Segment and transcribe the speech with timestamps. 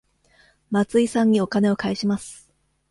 [0.71, 2.49] 松井さんにお金を返します。